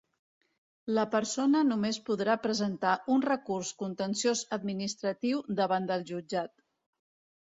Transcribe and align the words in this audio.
La 0.97 1.03
persona 1.15 1.59
només 1.67 1.99
podrà 2.07 2.37
presentar 2.47 2.95
un 3.17 3.23
recurs 3.27 3.73
contenciós 3.85 4.43
administratiu 4.61 5.45
davant 5.61 5.87
del 5.93 6.07
Jutjat. 6.13 6.57